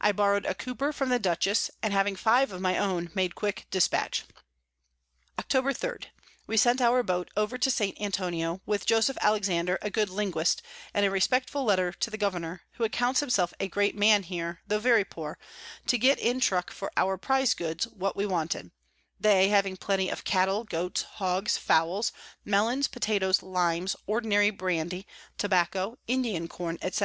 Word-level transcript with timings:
I 0.00 0.12
borrow'd 0.12 0.46
a 0.46 0.54
Cooper 0.54 0.92
from 0.92 1.08
the 1.08 1.18
Dutchess, 1.18 1.72
and 1.82 1.92
having 1.92 2.14
five 2.14 2.52
of 2.52 2.60
my 2.60 2.78
own, 2.78 3.10
made 3.16 3.34
quick 3.34 3.66
dispatch. 3.68 4.22
Octob. 5.36 5.76
3. 5.76 5.90
We 6.46 6.56
sent 6.56 6.80
our 6.80 7.02
Boat 7.02 7.30
over 7.36 7.58
to 7.58 7.68
St. 7.68 8.00
Antonio, 8.00 8.60
with 8.64 8.86
Joseph 8.86 9.16
Alexander, 9.20 9.76
a 9.82 9.90
good 9.90 10.08
Linguist, 10.08 10.62
and 10.94 11.04
a 11.04 11.10
respectful 11.10 11.64
Letter 11.64 11.90
to 11.90 12.10
the 12.10 12.16
Governour, 12.16 12.62
who 12.74 12.84
accounts 12.84 13.18
himself 13.18 13.52
a 13.58 13.66
Great 13.66 13.96
Man 13.96 14.22
here, 14.22 14.60
tho 14.68 14.78
very 14.78 15.04
poor, 15.04 15.36
to 15.88 15.98
get 15.98 16.20
in 16.20 16.38
Truck 16.38 16.70
for 16.70 16.92
our 16.96 17.18
Prize 17.18 17.52
Goods 17.52 17.88
what 17.88 18.14
we 18.14 18.24
wanted; 18.24 18.70
they 19.18 19.48
having 19.48 19.76
plenty 19.76 20.08
of 20.08 20.22
Cattel, 20.22 20.62
Goats, 20.62 21.02
Hogs, 21.02 21.58
Fowls, 21.58 22.12
Melons, 22.44 22.86
Potatoes, 22.86 23.42
Limes, 23.42 23.96
ordinary 24.06 24.50
Brandy, 24.50 25.08
Tobacco, 25.36 25.98
Indian 26.06 26.46
Corn, 26.46 26.78
_&c. 26.78 26.92